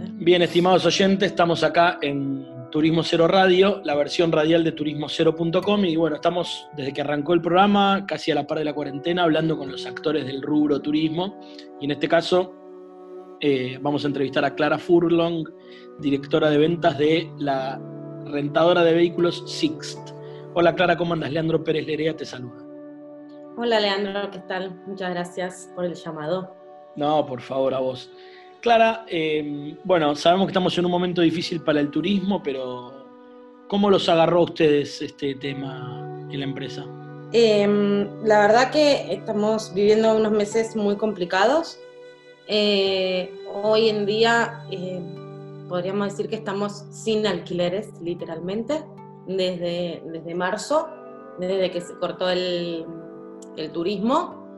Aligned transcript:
Bien, 0.00 0.42
estimados 0.42 0.86
oyentes, 0.86 1.32
estamos 1.32 1.64
acá 1.64 1.98
en 2.02 2.46
Turismo 2.70 3.02
Cero 3.02 3.26
Radio, 3.26 3.80
la 3.84 3.96
versión 3.96 4.30
radial 4.30 4.62
de 4.62 4.70
turismocero.com 4.70 5.84
y 5.84 5.96
bueno, 5.96 6.14
estamos 6.14 6.68
desde 6.76 6.92
que 6.92 7.00
arrancó 7.00 7.34
el 7.34 7.42
programa, 7.42 8.04
casi 8.06 8.30
a 8.30 8.36
la 8.36 8.46
par 8.46 8.58
de 8.58 8.64
la 8.64 8.74
cuarentena, 8.74 9.24
hablando 9.24 9.58
con 9.58 9.72
los 9.72 9.86
actores 9.86 10.24
del 10.24 10.40
rubro 10.40 10.80
turismo 10.80 11.40
y 11.80 11.86
en 11.86 11.90
este 11.90 12.06
caso 12.06 12.54
eh, 13.40 13.78
vamos 13.80 14.04
a 14.04 14.06
entrevistar 14.06 14.44
a 14.44 14.54
Clara 14.54 14.78
Furlong, 14.78 15.48
directora 15.98 16.48
de 16.48 16.58
ventas 16.58 16.96
de 16.96 17.28
la 17.38 17.80
rentadora 18.26 18.84
de 18.84 18.92
vehículos 18.92 19.42
Sixt. 19.50 20.10
Hola 20.54 20.76
Clara, 20.76 20.96
¿cómo 20.96 21.14
andas? 21.14 21.32
Leandro 21.32 21.64
Pérez 21.64 21.86
Lerea 21.86 22.16
te 22.16 22.24
saluda. 22.24 22.64
Hola 23.56 23.80
Leandro, 23.80 24.30
¿qué 24.30 24.38
tal? 24.46 24.80
Muchas 24.86 25.10
gracias 25.10 25.72
por 25.74 25.84
el 25.84 25.94
llamado. 25.94 26.54
No, 26.94 27.26
por 27.26 27.40
favor, 27.40 27.74
a 27.74 27.80
vos. 27.80 28.10
Clara, 28.60 29.04
eh, 29.08 29.76
bueno, 29.84 30.14
sabemos 30.16 30.46
que 30.46 30.50
estamos 30.50 30.76
en 30.78 30.84
un 30.84 30.90
momento 30.90 31.20
difícil 31.20 31.60
para 31.60 31.80
el 31.80 31.90
turismo, 31.90 32.42
pero 32.42 32.92
¿cómo 33.68 33.88
los 33.88 34.08
agarró 34.08 34.40
a 34.40 34.44
ustedes 34.44 35.00
este 35.00 35.36
tema 35.36 36.26
en 36.30 36.40
la 36.40 36.44
empresa? 36.44 36.84
Em, 37.32 38.08
la 38.24 38.40
verdad 38.40 38.70
que 38.72 39.12
estamos 39.12 39.72
viviendo 39.74 40.16
unos 40.16 40.32
meses 40.32 40.74
muy 40.74 40.96
complicados. 40.96 41.78
Eh, 42.48 43.32
hoy 43.62 43.90
en 43.90 44.06
día 44.06 44.64
eh, 44.70 45.00
podríamos 45.68 46.08
decir 46.10 46.28
que 46.28 46.36
estamos 46.36 46.84
sin 46.90 47.26
alquileres, 47.26 47.92
literalmente, 48.00 48.82
desde, 49.26 50.02
desde 50.06 50.34
marzo, 50.34 50.88
desde 51.38 51.70
que 51.70 51.80
se 51.80 51.94
cortó 51.98 52.28
el, 52.28 52.86
el 53.56 53.70
turismo. 53.70 54.48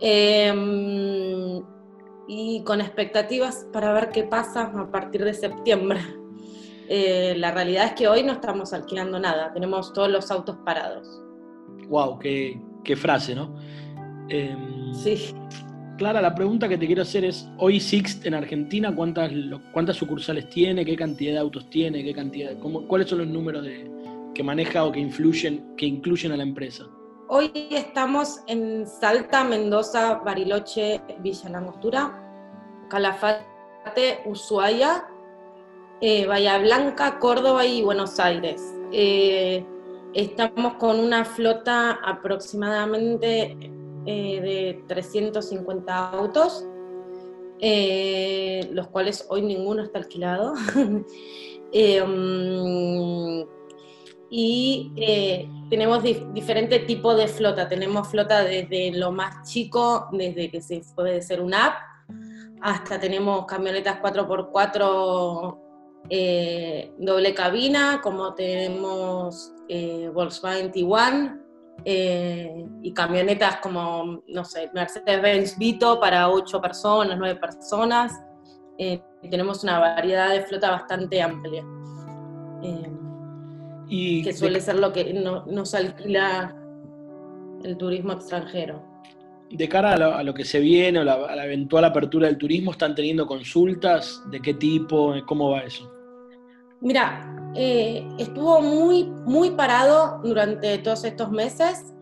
Em, 0.00 1.62
y 2.28 2.62
con 2.64 2.80
expectativas 2.80 3.66
para 3.72 3.92
ver 3.92 4.10
qué 4.10 4.24
pasa 4.24 4.72
a 4.74 4.90
partir 4.90 5.24
de 5.24 5.34
septiembre. 5.34 6.00
Eh, 6.88 7.34
la 7.36 7.50
realidad 7.50 7.86
es 7.86 7.92
que 7.92 8.08
hoy 8.08 8.22
no 8.22 8.32
estamos 8.32 8.72
alquilando 8.72 9.18
nada, 9.18 9.52
tenemos 9.52 9.92
todos 9.92 10.10
los 10.10 10.30
autos 10.30 10.56
parados. 10.64 11.22
¡Wow! 11.88 12.18
¡Qué, 12.18 12.60
qué 12.84 12.96
frase, 12.96 13.34
¿no? 13.34 13.56
Em, 14.28 14.94
sí. 14.94 15.34
Clara, 15.98 16.20
la 16.20 16.34
pregunta 16.34 16.68
que 16.68 16.76
te 16.76 16.86
quiero 16.86 17.02
hacer 17.02 17.24
es, 17.24 17.48
hoy 17.58 17.80
Sixt 17.80 18.26
en 18.26 18.34
Argentina, 18.34 18.94
¿cuántas, 18.94 19.32
cuántas 19.72 19.96
sucursales 19.96 20.48
tiene? 20.50 20.84
¿Qué 20.84 20.94
cantidad 20.94 21.32
de 21.32 21.38
autos 21.38 21.70
tiene? 21.70 22.04
¿Qué 22.04 22.12
cantidad, 22.12 22.58
cómo, 22.58 22.86
¿Cuáles 22.86 23.08
son 23.08 23.18
los 23.18 23.28
números 23.28 23.64
de, 23.64 23.90
que 24.34 24.42
maneja 24.42 24.84
o 24.84 24.92
que, 24.92 25.00
influyen, 25.00 25.74
que 25.76 25.86
incluyen 25.86 26.32
a 26.32 26.36
la 26.36 26.42
empresa? 26.42 26.84
Hoy 27.28 27.50
estamos 27.70 28.40
en 28.46 28.86
Salta, 28.86 29.42
Mendoza, 29.42 30.20
Bariloche, 30.24 31.00
Villa 31.20 31.48
Langostura, 31.48 32.25
Calafate, 32.88 34.20
Ushuaia, 34.24 35.06
eh, 36.00 36.26
Bahía 36.26 36.58
Blanca, 36.58 37.18
Córdoba 37.18 37.64
y 37.66 37.82
Buenos 37.82 38.20
Aires. 38.20 38.62
Eh, 38.92 39.64
estamos 40.14 40.74
con 40.74 41.00
una 41.00 41.24
flota 41.24 41.98
aproximadamente 42.04 43.56
eh, 44.06 44.40
de 44.40 44.84
350 44.86 46.10
autos, 46.10 46.66
los 48.70 48.88
cuales 48.88 49.26
hoy 49.30 49.42
ninguno 49.42 49.82
está 49.82 49.98
alquilado. 49.98 50.54
Y 54.28 54.92
tenemos 55.70 56.02
diferentes 56.02 56.84
tipos 56.86 57.16
de 57.16 57.28
flota. 57.28 57.68
Tenemos 57.68 58.08
flota 58.08 58.42
desde 58.42 58.90
lo 58.92 59.12
más 59.12 59.48
chico, 59.48 60.08
desde 60.10 60.50
que 60.50 60.60
se 60.60 60.82
puede 60.96 61.22
ser 61.22 61.40
una 61.40 61.66
app, 61.66 61.95
hasta 62.60 62.98
tenemos 62.98 63.46
camionetas 63.46 64.00
4x4 64.00 65.58
eh, 66.08 66.92
doble 66.98 67.34
cabina, 67.34 68.00
como 68.02 68.34
tenemos 68.34 69.52
eh, 69.68 70.10
Volkswagen 70.12 70.70
Tiguan, 70.72 71.42
y 71.84 72.92
camionetas 72.94 73.58
como, 73.58 74.22
no 74.26 74.44
sé, 74.44 74.70
Mercedes-Benz 74.74 75.58
Vito 75.58 76.00
para 76.00 76.30
8 76.30 76.60
personas, 76.60 77.16
9 77.18 77.38
personas. 77.38 78.12
tenemos 79.30 79.62
una 79.62 79.78
variedad 79.78 80.30
de 80.30 80.40
flota 80.40 80.70
bastante 80.70 81.22
amplia 81.22 81.62
que 83.88 84.32
suele 84.32 84.60
ser 84.60 84.76
lo 84.76 84.92
que 84.92 85.12
nos 85.12 85.74
alquila 85.74 86.54
el 87.62 87.76
turismo 87.76 88.12
extranjero. 88.12 88.82
De 89.50 89.68
cara 89.68 89.92
a 89.92 90.22
lo, 90.22 90.34
que 90.34 90.44
se 90.44 90.58
viene 90.58 90.98
o 90.98 91.02
a 91.02 91.36
la 91.36 91.44
eventual 91.44 91.84
apertura 91.84 92.26
del 92.26 92.36
turismo, 92.36 92.72
¿están 92.72 92.94
teniendo 92.94 93.26
consultas? 93.26 94.22
¿De 94.30 94.40
qué 94.40 94.54
tipo? 94.54 95.14
¿Cómo 95.26 95.50
va 95.50 95.60
eso? 95.60 95.90
Mira, 96.80 97.52
eh, 97.54 98.06
estuvo 98.18 98.60
muy, 98.60 99.04
muy 99.24 99.52
parado 99.52 100.20
durante 100.22 100.78
todos 100.78 101.04
estos 101.04 101.30
meses 101.30 101.94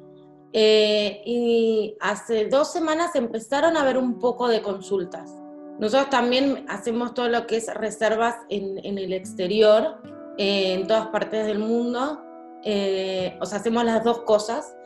eh, 0.52 1.22
y 1.24 1.96
hace 2.00 2.48
dos 2.48 2.72
semanas 2.72 3.14
empezaron 3.14 3.76
a 3.76 3.82
haber 3.82 3.98
un 3.98 4.18
poco 4.18 4.48
de 4.48 4.62
consultas. 4.62 5.30
Nosotros 5.78 6.10
también 6.10 6.64
hacemos 6.68 7.14
todo 7.14 7.28
lo 7.28 7.46
que 7.46 7.56
es 7.56 7.72
reservas 7.74 8.36
en, 8.48 8.78
el 8.98 9.12
exterior 9.12 10.00
en 10.38 10.86
todas 10.86 11.08
partes 11.08 11.46
del 11.46 11.58
mundo. 11.58 12.20
Eh, 12.62 13.36
o 13.40 13.46
sea, 13.46 13.58
hacemos 13.58 13.84
las 13.84 14.04
dos 14.04 14.20
cosas. 14.20 14.76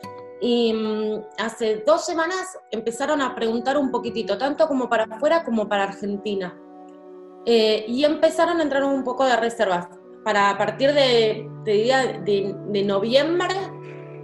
Y 0.41 0.73
mm, 0.73 1.21
hace 1.37 1.83
dos 1.85 2.05
semanas 2.05 2.57
empezaron 2.71 3.21
a 3.21 3.35
preguntar 3.35 3.77
un 3.77 3.91
poquitito, 3.91 4.37
tanto 4.37 4.67
como 4.67 4.89
para 4.89 5.03
afuera 5.03 5.43
como 5.43 5.67
para 5.67 5.83
Argentina. 5.83 6.57
Eh, 7.45 7.85
y 7.87 8.03
empezaron 8.03 8.59
a 8.59 8.63
entrar 8.63 8.83
un 8.83 9.03
poco 9.03 9.25
de 9.25 9.35
reservas 9.35 9.87
para 10.23 10.49
a 10.49 10.57
partir 10.57 10.93
de, 10.93 11.49
de, 11.63 12.53
de, 12.69 12.83
noviembre 12.83 13.55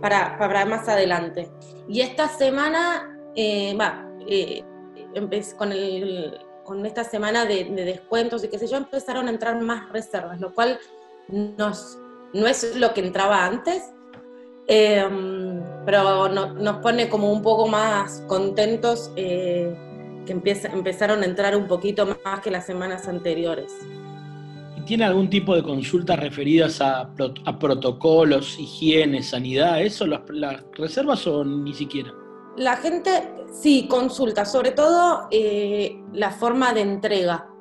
para, 0.01 0.37
para, 0.37 0.65
más 0.65 0.87
adelante. 0.87 1.49
Y 1.87 2.01
esta 2.01 2.27
semana, 2.27 3.17
eh, 3.35 3.75
va, 3.79 4.07
con, 5.57 5.71
el, 5.71 6.37
con 6.63 6.85
esta 6.85 7.03
semana 7.03 7.45
de, 7.45 7.63
descuentos 7.65 8.43
y 8.43 8.49
qué 8.49 8.59
sé 8.59 8.67
yo, 8.67 8.77
empezaron 8.77 9.27
a 9.27 9.31
entrar 9.31 9.59
más 9.61 9.89
reservas, 9.91 10.39
lo 10.41 10.53
cual 10.53 10.79
nos, 11.29 11.97
no 12.33 12.47
es 12.47 12.75
lo 12.75 12.93
que 12.93 13.01
entraba 13.01 13.45
antes, 13.45 13.93
em, 14.67 15.61
pero 15.85 16.27
nos 16.29 16.77
pone 16.77 17.09
como 17.09 17.31
un 17.31 17.41
poco 17.41 17.67
más 17.67 18.23
contentos 18.27 19.11
eh, 19.15 19.75
que 20.25 20.33
empezaron 20.33 21.21
a 21.21 21.25
entrar 21.25 21.55
un 21.55 21.67
poquito 21.67 22.05
más 22.05 22.39
que 22.41 22.49
las 22.51 22.65
semanas 22.65 23.07
anteriores. 23.07 23.71
¿Y 24.77 24.81
tiene 24.81 25.05
algún 25.05 25.29
tipo 25.29 25.55
de 25.55 25.63
consultas 25.63 26.19
referidas 26.19 26.81
a, 26.81 27.09
protocolos, 27.59 28.59
higiene, 28.59 29.21
sanidad, 29.21 29.81
eso, 29.81 30.05
las, 30.07 30.21
reservas 30.73 31.25
o 31.27 31.45
ni 31.45 31.73
siquiera? 31.73 32.11
La 32.57 32.77
gente 32.77 33.09
sí 33.51 33.87
consulta, 33.87 34.45
sobre 34.45 34.71
todo 34.71 35.27
eh, 35.29 36.01
la 36.13 36.31
forma 36.31 36.73
de 36.73 36.81
entrega 36.81 37.54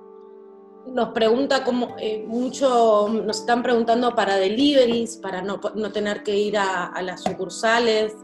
nos 0.87 1.11
pregunta 1.11 1.65
como 1.65 1.97
eh, 1.99 2.25
mucho, 2.27 3.09
nos 3.09 3.41
están 3.41 3.62
preguntando 3.62 4.15
para 4.15 4.37
deliveries, 4.37 5.17
para 5.17 5.43
no, 5.43 5.61
no 5.75 5.93
tener 5.93 6.22
que 6.22 6.37
ir 6.37 6.56
a, 6.59 7.00
las 7.03 7.22
sucursales, 7.22 8.15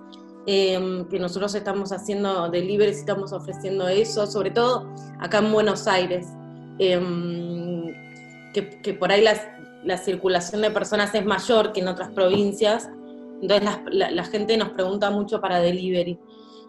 em, 0.47 1.07
que 1.09 1.19
nosotros 1.19 1.55
estamos 1.55 1.93
haciendo 1.93 2.49
deliveries, 2.51 2.99
estamos 2.99 3.33
ofreciendo 3.33 3.89
eso, 3.89 4.27
sobre 4.27 4.51
todo 4.51 4.89
acá 5.19 5.39
en 5.39 5.53
Buenos 5.53 5.87
Aires, 5.87 6.27
em, 6.79 7.87
que, 8.53 8.95
por 8.95 9.11
ahí 9.13 9.25
la 9.85 9.97
circulación 9.99 10.63
de 10.63 10.71
personas 10.71 11.15
es 11.15 11.25
mayor 11.25 11.73
que 11.73 11.81
en 11.81 11.89
otras 11.89 12.11
provincias, 12.11 12.91
entonces 13.41 13.69
la, 13.91 14.11
la 14.11 14.25
gente 14.25 14.57
nos 14.57 14.71
pregunta 14.71 15.11
mucho 15.11 15.41
para 15.41 15.61
delivery. 15.61 16.19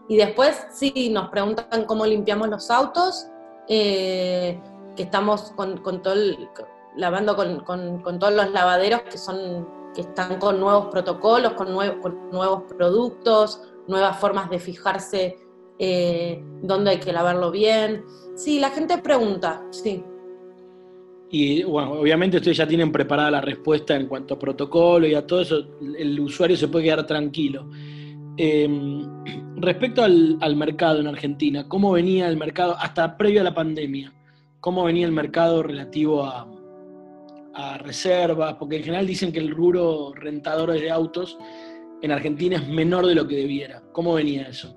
Y 0.08 0.18
después 0.18 0.58
sí, 0.74 1.10
nos 1.10 1.30
preguntan 1.30 1.86
cómo 1.86 2.06
limpiamos 2.06 2.50
los 2.50 2.70
autos. 2.70 3.28
Eh, 3.68 4.60
que 4.96 5.04
estamos 5.04 5.52
con, 5.52 6.02
todo 6.02 6.16
lavando 6.96 7.36
con, 7.36 8.20
todos 8.20 8.34
los 8.34 8.52
lavaderos 8.52 9.02
que 9.04 9.18
son 9.18 9.82
que 9.94 10.02
están 10.02 10.40
con 10.40 10.60
nuevos 10.60 10.88
protocolos, 10.88 11.54
con, 11.54 11.74
nuevos 11.74 12.64
productos, 12.78 13.62
nuevas 13.88 14.18
formas 14.20 14.50
de 14.50 14.60
fijarse 14.60 15.38
eh, 15.80 16.42
dónde 16.62 16.92
hay 16.92 17.00
que 17.00 17.12
lavarlo 17.12 17.52
bien. 17.52 18.06
Sí, 18.36 18.60
la 18.60 18.70
gente 18.70 18.98
pregunta, 19.00 19.64
sí. 19.72 20.04
Y 21.30 21.64
bueno, 21.64 21.94
obviamente 21.94 22.38
ustedes 22.38 22.58
ya 22.58 22.68
tienen 22.68 22.92
preparada 22.92 23.32
la 23.32 23.42
respuesta 23.42 23.96
en 23.96 24.08
cuanto 24.08 24.34
a 24.34 24.40
protocolo 24.40 25.08
y 25.08 25.16
a 25.16 25.26
todo 25.26 25.42
eso, 25.42 25.64
el 25.98 26.20
usuario 26.20 26.58
se 26.58 26.68
puede 26.68 26.86
quedar 26.86 27.06
tranquilo. 27.06 27.70
Em, 28.38 29.08
respecto 29.58 30.04
al, 30.04 30.38
al 30.42 30.56
mercado 30.56 31.00
en 31.00 31.08
Argentina, 31.08 31.68
¿cómo 31.68 31.92
venía 31.92 32.28
el 32.28 32.38
mercado 32.38 32.76
hasta 32.78 33.18
previo 33.18 33.42
a 33.42 33.44
la 33.46 33.54
pandemia? 33.54 34.14
Cómo 34.62 34.84
venía 34.84 35.06
el 35.06 35.12
mercado 35.12 35.64
relativo 35.64 36.24
a, 36.24 36.48
reservas, 37.80 38.56
porque 38.56 38.78
en 38.78 38.84
general 38.84 39.06
dicen 39.06 39.32
que 39.32 39.40
el 39.40 39.52
rubro 39.52 40.14
rentadores 40.16 40.82
de 40.82 40.90
autos 40.90 41.38
en 42.02 42.12
Argentina 42.12 42.56
es 42.56 42.68
menor 42.68 43.06
de 43.06 43.14
lo 43.14 43.28
que 43.28 43.36
debiera. 43.36 43.84
¿Cómo 43.92 44.14
venía 44.14 44.44
eso? 44.44 44.76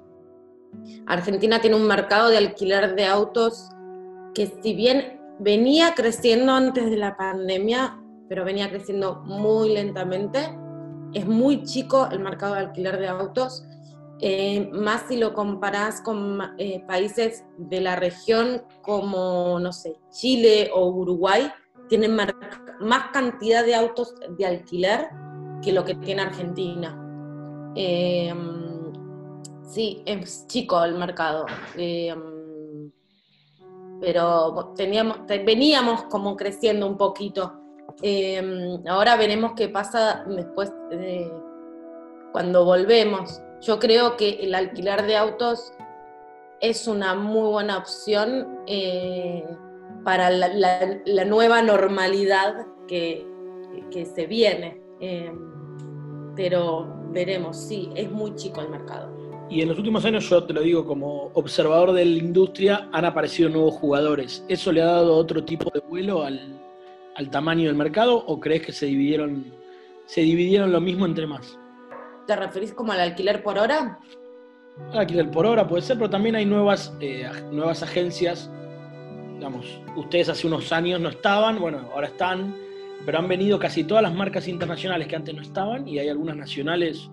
Argentina 1.07 1.61
tiene 1.61 1.77
un 1.77 1.87
mercado 1.87 2.29
de 2.29 2.37
alquiler 2.37 2.95
de 2.95 3.07
autos 3.07 3.71
que 4.35 4.53
si 4.61 4.75
bien 4.75 5.21
venía 5.39 5.95
creciendo 5.95 6.53
antes 6.53 6.91
de 6.91 6.97
la 6.97 7.17
pandemia, 7.17 7.97
pero 8.29 8.45
venía 8.45 8.69
creciendo 8.69 9.23
muy 9.25 9.73
lentamente. 9.73 10.41
Es 11.15 11.27
muy 11.27 11.63
chico 11.63 12.09
el 12.11 12.19
mercado 12.19 12.55
de 12.55 12.61
alquiler 12.61 12.99
de 12.99 13.07
autos, 13.07 13.65
eh, 14.27 14.71
más 14.73 15.03
si 15.07 15.19
lo 15.19 15.35
comparás 15.35 16.01
con 16.01 16.41
eh, 16.57 16.83
países 16.87 17.45
de 17.59 17.83
la 17.83 17.95
región 17.95 18.63
como, 18.81 19.61
no 19.61 19.71
sé, 19.71 20.01
Chile 20.09 20.71
o 20.73 20.89
Uruguay, 20.89 21.53
tienen 21.91 22.17
más 22.17 23.11
cantidad 23.13 23.63
de 23.67 23.75
autos 23.75 24.15
de 24.39 24.47
alquiler 24.47 25.11
que 25.61 25.73
lo 25.75 25.85
que 25.85 25.97
tiene 25.97 26.23
Argentina. 26.23 26.99
Em, 27.75 28.95
sí, 29.63 30.03
es 30.07 30.47
chico 30.47 30.83
el 30.83 30.95
mercado. 30.95 31.45
Em, 31.77 32.91
pero 34.01 34.73
teníamos, 34.75 35.19
veníamos 35.27 36.05
como 36.05 36.35
creciendo 36.35 36.87
un 36.87 36.97
poquito. 36.97 37.61
Em, 38.01 38.83
ahora 38.89 39.19
veremos 39.19 39.53
qué 39.55 39.69
pasa 39.69 40.25
después 40.27 40.73
de 40.89 41.31
cuando 42.33 42.65
volvemos. 42.65 43.43
Yo 43.67 43.79
creo 43.79 44.17
que 44.17 44.41
el 44.43 44.55
alquilar 44.55 45.07
de 45.07 45.17
autos 45.17 45.73
es 46.61 46.87
una 46.87 47.15
muy 47.15 47.51
buena 47.51 47.79
opción 47.79 48.59
eh, 48.67 49.45
para 50.05 50.31
la, 50.31 51.25
nueva 51.25 51.63
normalidad 51.63 52.67
que, 52.87 53.27
se 54.15 54.27
viene. 54.27 54.81
pero 56.37 56.95
veremos, 57.11 57.57
sí, 57.57 57.91
es 57.95 58.11
muy 58.11 58.35
chico 58.35 58.61
el 58.61 58.69
mercado. 58.69 59.15
Y 59.49 59.63
en 59.63 59.69
los 59.69 59.79
últimos 59.79 60.05
años, 60.05 60.29
yo 60.29 60.45
te 60.45 60.53
lo 60.53 60.63
digo 60.63 60.85
como 60.85 61.31
observador 61.35 61.93
de 61.93 62.05
la 62.05 62.19
industria, 62.19 62.89
han 62.93 63.05
aparecido 63.05 63.49
nuevos 63.49 63.75
jugadores. 63.75 64.45
¿Eso 64.49 64.73
le 64.73 64.83
ha 64.83 64.87
dado 64.87 65.17
otro 65.17 65.45
tipo 65.45 65.71
de 65.71 65.81
vuelo 65.81 66.25
al, 66.25 66.61
tamaño 67.31 67.69
del 67.69 67.77
mercado 67.77 68.17
o 68.27 68.41
crees 68.41 68.63
que 68.63 68.73
se 68.73 68.87
dividieron, 68.87 69.53
se 70.07 70.23
dividieron 70.23 70.73
lo 70.73 70.81
mismo 70.81 71.07
entre 71.07 71.27
más? 71.27 71.59
¿Te 72.27 72.37
referís 72.37 72.73
como 72.73 72.93
al 72.93 73.01
alquiler 73.01 73.43
por 73.43 73.59
hora? 73.59 73.99
alquiler 74.93 75.31
por 75.31 75.47
hora 75.47 75.69
puede 75.69 75.83
ser, 75.83 75.97
pero 75.97 76.11
también 76.11 76.35
hay 76.35 76.45
nuevas, 76.45 76.93
eh, 77.01 77.31
nuevas 77.53 77.83
agencias. 77.83 78.51
Digamos, 79.35 79.81
ustedes 79.97 80.29
hace 80.29 80.47
unos 80.47 80.73
años 80.73 81.01
no 81.01 81.11
estaban, 81.11 81.61
bueno, 81.61 81.89
ahora 81.93 82.09
están 82.09 82.55
pero 83.05 83.19
han 83.19 83.29
venido 83.29 83.59
casi 83.59 83.85
todas 83.85 84.03
las 84.03 84.15
marcas 84.15 84.49
internacionales 84.49 85.09
que 85.09 85.17
antes 85.17 85.35
no 85.35 85.43
estaban 85.43 85.87
y 85.87 85.99
hay 85.99 86.09
algunas 86.09 86.37
nacionales 86.37 87.11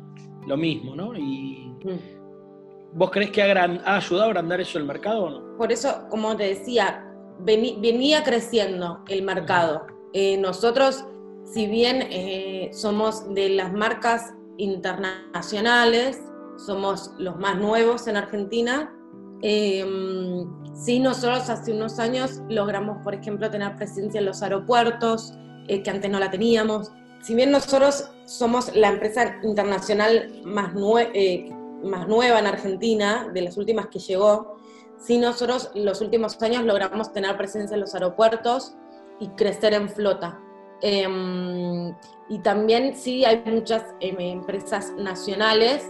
lo 0.48 0.58
mismo, 0.58 0.96
¿no? 0.96 1.16
Y 1.16 1.74
mm. 1.84 2.94
¿Vos 2.94 3.10
crees 3.12 3.32
que 3.32 3.42
ha, 3.42 3.96
ayudado 3.96 4.24
a 4.24 4.26
agrandar 4.26 4.60
eso 4.60 4.78
el 4.78 4.86
mercado 4.86 5.24
o 5.24 5.30
no? 5.30 5.58
Por 5.58 5.72
eso, 5.72 6.08
como 6.10 6.36
te 6.36 6.44
decía, 6.44 7.06
venía 7.40 8.24
creciendo 8.24 9.04
el 9.08 9.24
mercado. 9.24 9.88
Eh, 10.14 10.38
nosotros, 10.38 11.06
si 11.46 11.68
bien 11.68 12.06
eh, 12.10 12.70
somos 12.74 13.34
de 13.34 13.50
las 13.50 13.72
marcas 13.72 14.34
internacionales, 14.58 16.22
somos 16.58 17.12
los 17.18 17.38
más 17.38 17.58
nuevos 17.58 18.08
en 18.08 18.18
Argentina, 18.18 18.94
eh, 19.42 20.46
sí 20.74 21.00
nosotros 21.00 21.50
hace 21.50 21.74
unos 21.74 22.00
años 22.00 22.42
logramos, 22.50 23.00
por 23.04 23.16
ejemplo, 23.16 23.50
tener 23.50 23.76
presencia 23.76 24.20
en 24.20 24.26
los 24.26 24.42
aeropuertos, 24.44 25.34
eh, 25.68 25.82
que 25.82 25.90
antes 25.90 26.10
no 26.10 26.20
la 26.20 26.30
teníamos. 26.30 26.92
Si 27.22 27.36
bien 27.36 27.52
nosotros 27.52 28.12
somos 28.26 28.76
la 28.76 28.90
empresa 28.90 29.40
internacional 29.44 30.42
más, 30.44 30.74
eh, 31.14 31.50
más 31.84 32.08
nueva 32.08 32.40
en 32.40 32.48
Argentina, 32.48 33.30
de 33.34 33.42
las 33.42 33.58
últimas 33.58 33.88
que 33.88 34.00
llegó, 34.00 34.58
sí 34.98 35.18
nosotros 35.18 35.72
los 35.74 36.02
últimos 36.02 36.42
años 36.42 36.64
logramos 36.64 37.12
tener 37.14 37.36
presencia 37.38 37.76
en 37.76 37.82
los 37.82 37.94
aeropuertos 37.94 38.76
y 39.20 39.30
crecer 39.30 39.74
en 39.74 39.90
flota. 39.90 40.40
Em, 40.82 41.94
y 42.30 42.40
también 42.40 42.96
sí 42.96 43.24
hay 43.24 43.44
muchas 43.46 43.86
em, 44.00 44.20
empresas 44.20 44.94
nacionales 44.98 45.88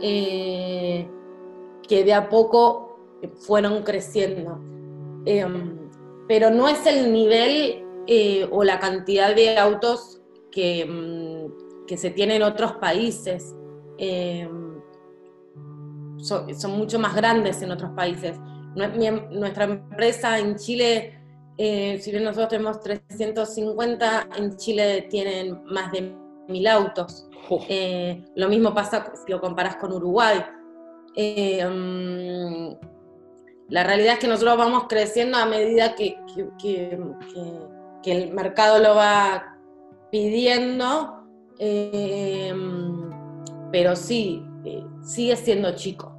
eh, 0.00 1.08
que 1.86 2.04
de 2.04 2.14
a 2.14 2.28
poco 2.28 2.98
fueron 3.46 3.82
creciendo. 3.82 4.58
Em, 5.26 5.90
pero 6.26 6.50
no 6.50 6.68
es 6.68 6.86
el 6.86 7.12
nivel 7.12 7.84
eh, 8.06 8.48
o 8.50 8.64
la 8.64 8.78
cantidad 8.78 9.34
de 9.34 9.58
autos 9.58 10.20
que, 10.50 11.48
que 11.86 11.96
se 11.96 12.10
tienen 12.10 12.36
en 12.36 12.42
otros 12.44 12.72
países. 12.74 13.54
Son, 16.22 16.70
mucho 16.76 16.98
más 16.98 17.14
grandes 17.14 17.62
en 17.62 17.70
otros 17.70 17.90
países. 17.90 18.38
Nuestra 18.74 19.64
empresa 19.64 20.38
en 20.38 20.56
Chile, 20.56 21.19
eh, 21.62 21.98
si 22.00 22.10
bien 22.10 22.24
nosotros 22.24 22.48
tenemos 22.48 22.80
350, 22.80 24.28
en 24.38 24.56
Chile 24.56 25.06
tienen 25.10 25.62
más 25.64 25.92
de 25.92 26.16
mil 26.48 26.66
autos. 26.66 27.28
lo 28.34 28.48
mismo 28.48 28.72
pasa 28.72 29.12
si 29.14 29.30
lo 29.30 29.42
comparas 29.42 29.76
con 29.76 29.92
Uruguay. 29.92 30.42
Mm, 31.14 32.72
la 33.68 33.84
realidad 33.84 34.14
es 34.14 34.20
que 34.20 34.28
nosotros 34.28 34.56
vamos 34.56 34.84
creciendo 34.88 35.36
a 35.36 35.44
medida 35.44 35.94
que, 35.94 36.16
que 36.56 38.12
el 38.12 38.32
mercado 38.32 38.78
lo 38.78 38.94
va 38.94 39.58
pidiendo, 40.10 41.26
eh, 41.58 42.54
pero 43.70 43.96
sí, 43.96 44.42
eh, 44.64 44.82
sigue 45.02 45.36
siendo 45.36 45.74
chico. 45.74 46.16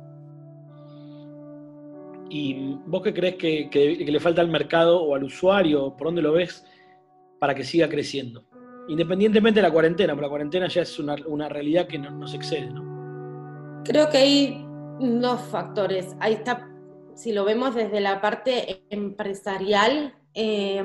¿Y 2.34 2.78
vos 2.86 3.02
qué 3.02 3.14
crees 3.14 3.36
que, 3.36 4.06
le 4.08 4.20
falta 4.22 4.40
al 4.40 4.48
mercado 4.48 5.04
o 5.04 5.16
al 5.16 5.26
usuario? 5.26 5.98
¿Por 5.98 6.08
dónde 6.08 6.22
lo 6.22 6.32
ves 6.32 6.66
para 7.40 7.54
que 7.54 7.66
siga 7.66 7.90
creciendo? 7.90 8.46
Independientemente 8.88 9.60
de 9.60 9.68
la 9.68 9.74
cuarentena, 9.74 10.14
porque 10.14 10.26
la 10.28 10.30
cuarentena 10.30 10.68
ya 10.70 10.84
es 10.84 10.98
una, 10.98 11.50
realidad 11.50 11.88
que 11.88 12.00
no, 12.00 12.10
nos 12.10 12.34
excede, 12.34 12.72
¿no? 12.72 13.84
Creo 13.84 14.10
que 14.10 14.18
hay 14.18 14.66
dos 15.02 15.42
factores. 15.42 16.16
Ahí 16.22 16.36
está, 16.36 16.70
si 17.16 17.34
lo 17.34 17.44
vemos 17.44 17.76
desde 17.76 18.00
la 18.00 18.22
parte 18.22 18.86
empresarial, 18.90 20.16
eh, 20.34 20.82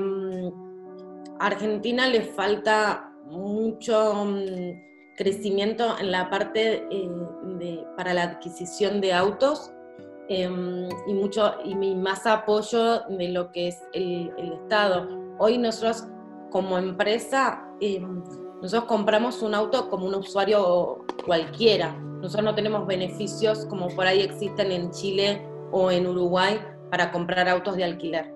Argentina 1.38 2.08
le 2.08 2.22
falta 2.22 3.12
mucho 3.26 4.24
mm, 4.24 5.14
crecimiento 5.16 5.96
en 6.00 6.10
la 6.10 6.28
parte 6.28 6.88
eh, 6.90 7.84
para 7.96 8.14
la 8.14 8.24
adquisición 8.24 9.00
de 9.00 9.12
autos 9.12 9.70
em, 10.28 10.88
y, 11.06 11.14
mucho, 11.14 11.54
y 11.64 11.74
más 11.74 12.26
apoyo 12.26 13.00
de 13.08 13.28
lo 13.28 13.50
que 13.52 13.68
es 13.68 13.82
el, 13.92 14.32
Estado. 14.62 15.08
Hoy 15.38 15.58
nosotros 15.58 16.04
como 16.50 16.78
empresa, 16.78 17.68
em, 17.80 18.22
nosotros 18.62 18.84
compramos 18.84 19.42
un 19.42 19.54
auto 19.54 19.88
como 19.88 20.06
un 20.06 20.14
usuario 20.14 21.04
cualquiera. 21.24 21.92
Nosotros 22.20 22.44
no 22.44 22.54
tenemos 22.54 22.86
beneficios 22.86 23.66
como 23.66 23.88
por 23.88 24.06
ahí 24.06 24.20
existen 24.20 24.72
en 24.72 24.90
Chile 24.90 25.46
o 25.70 25.90
en 25.90 26.06
Uruguay 26.06 26.60
para 26.90 27.12
comprar 27.12 27.48
autos 27.48 27.76
de 27.76 27.84
alquiler. 27.84 28.32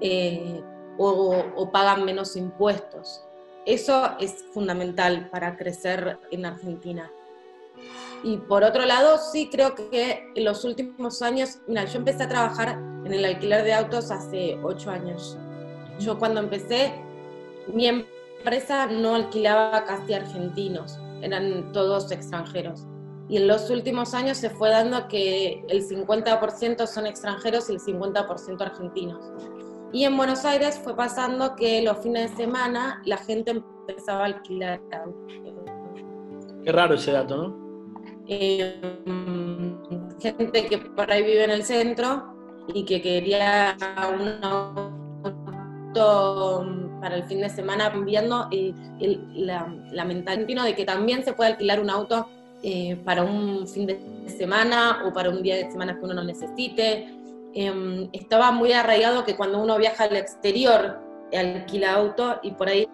Eh, 0.00 0.62
o, 0.98 1.70
pagan 1.72 2.04
menos 2.04 2.36
impuestos. 2.36 3.24
Eso 3.66 4.10
es 4.18 4.44
fundamental 4.52 5.28
para 5.30 5.56
crecer 5.56 6.18
en 6.30 6.44
Argentina. 6.46 7.10
Y 8.24 8.36
por 8.36 8.62
otro 8.62 8.84
lado, 8.86 9.18
sí 9.18 9.48
creo 9.50 9.74
que 9.74 10.30
en 10.34 10.44
los 10.44 10.64
últimos 10.64 11.22
años, 11.22 11.58
mira, 11.66 11.84
yo 11.84 11.98
empecé 11.98 12.24
a 12.24 12.28
trabajar 12.28 12.78
en 13.04 13.12
el 13.12 13.24
alquiler 13.24 13.64
de 13.64 13.74
autos 13.74 14.10
hace 14.10 14.58
ocho 14.62 14.90
años. 14.90 15.36
Yo 15.98 16.18
cuando 16.18 16.40
empecé, 16.40 16.94
mi 17.72 17.86
empresa 17.86 18.86
no 18.86 19.16
alquilaba 19.16 19.84
casi 19.84 20.14
argentinos, 20.14 20.98
eran 21.20 21.72
todos 21.72 22.10
extranjeros. 22.12 22.86
Y 23.28 23.38
en 23.38 23.48
los 23.48 23.70
últimos 23.70 24.14
años 24.14 24.38
se 24.38 24.50
fue 24.50 24.70
dando 24.70 25.08
que 25.08 25.64
el 25.68 25.88
50% 25.88 26.86
son 26.86 27.06
extranjeros 27.06 27.70
y 27.70 27.74
el 27.74 27.80
50% 27.80 28.60
argentinos. 28.60 29.32
Y 29.92 30.04
en 30.04 30.16
Buenos 30.16 30.44
Aires 30.44 30.80
fue 30.82 30.96
pasando 30.96 31.54
que 31.54 31.82
los 31.82 31.98
fines 31.98 32.30
de 32.30 32.36
semana 32.36 33.02
la 33.04 33.18
gente 33.18 33.50
empezaba 33.52 34.22
a 34.22 34.26
alquilar 34.26 34.80
Qué 36.64 36.72
raro 36.72 36.94
ese 36.94 37.12
dato, 37.12 37.36
¿no? 37.36 37.61
Eh, 38.34 38.80
gente 40.20 40.66
que 40.66 40.78
por 40.78 41.10
ahí 41.10 41.22
vive 41.22 41.44
en 41.44 41.50
el 41.50 41.64
centro 41.64 42.34
y 42.72 42.84
que 42.84 43.02
quería 43.02 43.76
un 44.08 44.42
auto 45.92 46.66
para 47.00 47.16
el 47.16 47.24
fin 47.24 47.40
de 47.40 47.50
semana 47.50 47.90
viendo 47.90 48.48
eh, 48.50 48.72
la, 49.34 49.74
la 49.90 50.04
mentalidad 50.04 50.64
de 50.64 50.74
que 50.74 50.84
también 50.84 51.24
se 51.24 51.32
puede 51.34 51.50
alquilar 51.50 51.80
un 51.80 51.90
auto 51.90 52.28
eh, 52.62 52.96
para 53.04 53.24
un 53.24 53.66
fin 53.66 53.86
de 53.86 54.00
semana 54.28 55.02
o 55.04 55.12
para 55.12 55.28
un 55.28 55.42
día 55.42 55.56
de 55.56 55.70
semana 55.70 55.98
que 55.98 56.04
uno 56.04 56.14
no 56.14 56.24
necesite. 56.24 57.08
Em, 57.54 58.08
estaba 58.12 58.50
muy 58.50 58.72
arraigado 58.72 59.24
que 59.24 59.36
cuando 59.36 59.60
uno 59.60 59.76
viaja 59.76 60.04
al 60.04 60.16
exterior 60.16 61.00
alquila 61.36 61.94
auto 61.94 62.38
y 62.42 62.52
por 62.52 62.68
ahí 62.68 62.88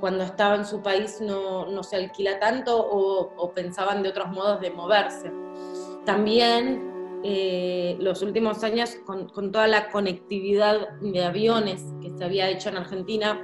cuando 0.00 0.24
estaba 0.24 0.56
en 0.56 0.66
su 0.66 0.82
país 0.82 1.20
no, 1.20 1.66
no 1.66 1.82
se 1.82 1.96
alquila 1.96 2.38
tanto 2.38 2.76
o, 2.78 3.52
pensaban 3.54 4.02
de 4.02 4.10
otros 4.10 4.28
modos 4.28 4.60
de 4.60 4.70
moverse. 4.70 5.32
También 6.04 7.20
eh, 7.24 7.96
los 7.98 8.22
últimos 8.22 8.62
años 8.62 8.96
con, 9.06 9.50
toda 9.50 9.66
la 9.66 9.90
conectividad 9.90 10.90
de 11.00 11.24
aviones 11.24 11.82
que 12.00 12.12
se 12.16 12.24
había 12.24 12.48
hecho 12.50 12.68
en 12.68 12.76
Argentina, 12.76 13.40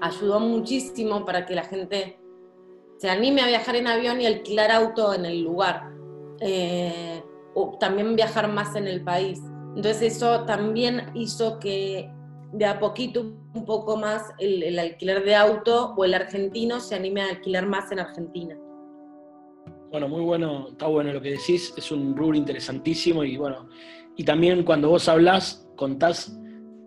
ayudó 0.00 0.40
muchísimo 0.40 1.24
para 1.24 1.44
que 1.44 1.54
la 1.54 1.64
gente 1.64 2.18
se 2.98 3.10
anime 3.10 3.42
a 3.42 3.46
viajar 3.46 3.76
en 3.76 3.86
avión 3.86 4.20
y 4.20 4.26
alquilar 4.26 4.70
auto 4.70 5.14
en 5.14 5.26
el 5.26 5.42
lugar, 5.42 5.92
eh, 6.40 7.22
o 7.54 7.76
también 7.78 8.16
viajar 8.16 8.48
más 8.48 8.74
en 8.74 8.88
el 8.88 9.04
país. 9.04 9.40
Entonces 9.76 10.16
eso 10.16 10.44
también 10.44 11.10
hizo 11.14 11.58
que 11.60 12.10
de 12.52 12.64
a 12.64 12.78
poquito 12.78 13.20
un 13.54 13.64
poco 13.64 13.96
más 13.96 14.22
el, 14.38 14.78
alquiler 14.78 15.24
de 15.24 15.34
auto 15.34 15.94
o 15.96 16.04
el 16.04 16.14
argentino 16.14 16.80
se 16.80 16.94
anime 16.94 17.22
a 17.22 17.28
alquilar 17.30 17.66
más 17.66 17.92
en 17.92 18.00
Argentina. 18.00 18.56
Bueno, 19.90 20.08
muy 20.08 20.22
bueno, 20.22 20.68
está 20.70 20.86
bueno 20.86 21.12
lo 21.12 21.20
que 21.20 21.32
decís, 21.32 21.72
es 21.76 21.90
un 21.90 22.16
rubro 22.16 22.36
interesantísimo 22.36 23.24
y 23.24 23.36
bueno, 23.36 23.68
y 24.16 24.24
también 24.24 24.62
cuando 24.64 24.90
vos 24.90 25.08
hablas, 25.08 25.66
contás 25.76 26.38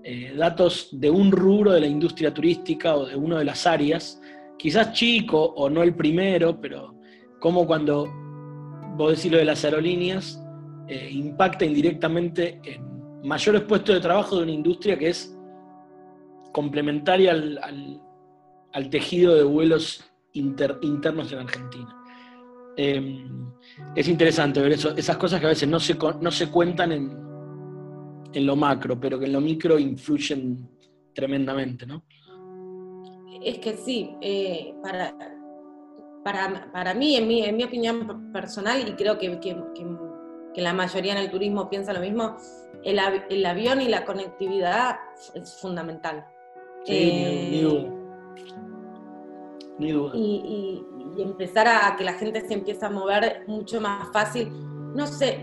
eh, 0.04 0.34
datos 0.36 0.90
de 0.92 1.10
un 1.10 1.32
rubro 1.32 1.72
de 1.72 1.82
la 1.82 1.88
industria 1.88 2.34
turística 2.34 2.96
o 2.96 3.06
de 3.06 3.16
una 3.16 3.40
de 3.40 3.46
las 3.46 3.66
áreas, 3.66 4.22
quizás 4.58 4.94
chico 4.94 5.42
o 5.56 5.70
no 5.70 5.82
el 5.82 5.96
primero, 5.96 6.60
pero 6.60 6.96
como 7.40 7.66
cuando 7.66 8.08
vos 8.96 9.16
decís 9.16 9.32
lo 9.32 9.38
de 9.38 9.46
las 9.46 9.64
aerolíneas, 9.66 10.44
eh, 10.88 11.10
impacta 11.12 11.66
indirectamente 11.66 12.60
en 12.64 13.28
mayores 13.28 13.62
puestos 13.62 13.96
de 13.96 14.02
trabajo 14.02 14.38
de 14.38 14.44
una 14.44 14.52
industria 14.52 14.98
que 14.98 15.10
es 15.10 15.36
complementaria 16.52 17.32
al, 17.32 18.90
tejido 18.90 19.36
de 19.36 19.44
vuelos 19.44 20.04
internos 20.34 21.32
en 21.32 21.40
Argentina. 21.40 21.98
Em, 22.78 23.52
es 23.96 24.08
interesante 24.08 24.62
ver 24.62 24.74
eso, 24.74 24.96
esas 24.96 25.18
cosas 25.18 25.40
que 25.40 25.46
a 25.46 25.50
veces 25.50 25.68
no 25.68 25.80
se, 25.80 25.98
no 26.22 26.32
se 26.32 26.50
cuentan 26.50 26.92
en, 26.92 27.12
en 28.34 28.46
lo 28.46 28.56
macro, 28.56 29.00
pero 29.00 29.20
que 29.20 29.26
en 29.26 29.34
lo 29.34 29.42
micro 29.42 29.78
influyen 29.78 30.70
tremendamente, 31.14 31.86
¿no? 31.86 32.04
Es 33.44 33.60
que 33.60 33.76
sí, 33.76 34.16
eh, 34.22 34.74
para, 34.84 35.16
para, 36.72 36.94
mí, 36.94 37.16
en 37.16 37.28
mi, 37.28 37.44
en 37.44 37.58
mi 37.58 37.64
opinión 37.64 38.32
personal, 38.32 38.88
y 38.88 38.92
creo 38.94 39.18
que, 39.18 39.40
que, 39.40 40.62
la 40.62 40.74
mayoría 40.74 41.14
en 41.14 41.18
el 41.18 41.32
turismo 41.32 41.70
piensa 41.70 41.94
lo 41.94 42.02
mismo, 42.02 42.38
el 42.84 43.46
avión 43.46 43.82
y 43.82 43.88
la 43.88 44.06
conectividad 44.06 44.98
es 45.34 45.60
fundamental. 45.60 46.26
Sí, 46.86 47.50
ni, 47.52 47.62
duda. 47.62 47.90
Ni 49.78 49.92
duda. 49.92 50.12
y, 50.16 50.86
y 51.18 51.22
empezar 51.22 51.68
a, 51.68 51.96
que 51.96 52.04
la 52.04 52.14
gente 52.14 52.46
se 52.48 52.54
empiece 52.54 52.86
a 52.86 52.90
mover 52.90 53.44
mucho 53.48 53.82
más 53.82 54.12
fácil. 54.12 54.52
No 54.96 55.08
sé, 55.08 55.40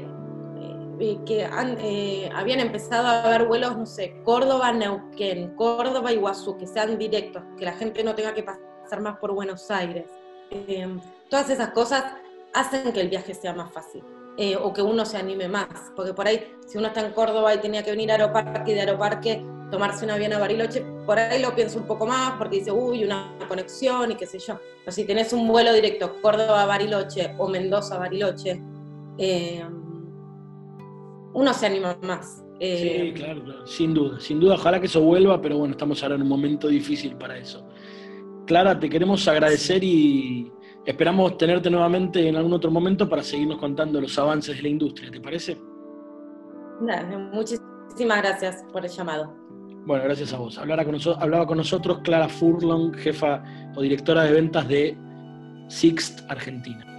eh, 0.57 0.97
eh, 1.00 1.18
que 1.26 1.49
eh, 1.80 2.30
habían 2.35 2.61
empezado 2.61 3.07
a 3.07 3.23
haber 3.25 3.47
vuelos, 3.47 3.76
no 3.76 3.87
sé, 3.87 4.21
Córdoba, 4.25 4.73
Neuquén, 4.73 5.54
Córdoba, 5.54 6.12
Iguazú, 6.12 6.57
que 6.59 6.66
sean 6.66 6.99
directos, 6.99 7.42
que 7.57 7.64
la 7.64 7.73
gente 7.73 8.02
no 8.04 8.14
tenga 8.14 8.35
que 8.35 8.42
pasar 8.42 9.00
más 9.00 9.18
por 9.18 9.33
Buenos 9.33 9.71
Aires. 9.71 10.07
todas 11.28 11.50
esas 11.50 11.71
cosas 11.71 12.04
hacen 12.54 12.92
que 12.92 13.00
el 13.00 13.09
viaje 13.09 13.35
sea 13.35 13.52
más 13.52 13.73
fácil. 13.73 14.02
o 14.62 14.73
que 14.73 14.83
uno 14.83 15.04
se 15.04 15.16
anime 15.16 15.49
más, 15.49 15.66
porque 15.97 16.14
por 16.14 16.28
ahí, 16.28 16.57
si 16.66 16.78
uno 16.78 16.88
está 16.88 17.04
en 17.04 17.12
Córdoba 17.12 17.52
y 17.54 17.59
tenía 17.59 17.83
que 17.83 17.90
venir 17.90 18.12
a 18.12 18.14
Aeroparque 18.14 18.71
y 18.71 18.75
de 18.75 18.80
Aeroparque 18.80 19.45
tomarse 19.71 20.05
un 20.05 20.11
avión 20.11 20.33
a 20.33 20.39
Bariloche, 20.39 20.85
por 21.05 21.19
ahí 21.19 21.41
lo 21.41 21.55
pienso 21.55 21.79
un 21.79 21.87
poco 21.87 22.07
más 22.07 22.33
porque 22.39 22.59
dice, 22.59 22.73
uy, 22.73 23.05
una 23.05 23.37
conexión 23.49 24.13
y 24.13 24.15
qué 24.15 24.27
sé 24.27 24.39
yo. 24.39 24.59
Pero 24.81 24.93
si 24.93 25.05
tenés 25.05 25.33
un 25.33 25.47
vuelo 25.47 25.73
directo 25.73 26.21
Córdoba-Bariloche 26.21 27.35
o 27.39 27.49
Mendoza-Bariloche, 27.49 28.63
eh, 29.19 29.65
uno 31.35 31.55
se 31.55 31.67
anima 31.67 31.99
más. 32.03 32.45
Eh, 32.61 33.13
sí, 33.15 33.21
claro, 33.21 33.67
sin 33.67 33.95
duda, 33.95 34.19
sin 34.19 34.41
duda, 34.41 34.55
ojalá 34.55 34.81
que 34.81 34.87
eso 34.87 35.01
vuelva, 35.01 35.41
pero 35.41 35.59
bueno, 35.59 35.73
estamos 35.73 36.03
ahora 36.03 36.17
en 36.17 36.23
un 36.23 36.29
momento 36.29 36.69
difícil 36.69 37.17
para 37.17 37.39
eso. 37.39 37.65
Clara, 38.47 38.79
te 38.79 38.89
queremos 38.89 39.29
agradecer 39.29 39.85
y 39.85 40.51
esperamos 40.85 41.37
tenerte 41.37 41.71
nuevamente 41.71 42.27
en 42.27 42.35
algún 42.35 42.55
otro 42.55 42.71
momento 42.71 43.09
para 43.09 43.23
seguirnos 43.23 43.59
contando 43.59 44.01
los 44.01 44.19
avances 44.19 44.57
de 44.57 44.63
la 44.63 44.69
industria, 44.69 45.11
¿te 45.11 45.21
parece? 45.21 45.57
muchísimas 47.33 48.19
gracias 48.23 48.65
por 48.73 48.85
el 48.85 48.91
llamado. 48.91 49.38
Bueno, 49.88 50.04
gracias 50.04 50.35
a 50.35 50.37
vos. 50.37 50.59
Hablaba 50.59 50.85
con, 50.85 50.92
nosotros, 50.92 51.23
hablaba 51.23 51.47
con 51.47 51.57
nosotros 51.57 52.00
Clara 52.04 52.28
Furlong, 52.28 52.95
jefa 52.95 53.42
o 53.75 53.80
directora 53.80 54.25
de 54.25 54.33
ventas 54.33 54.68
de 54.68 54.99
Sixt 55.68 56.30
Argentina. 56.30 56.98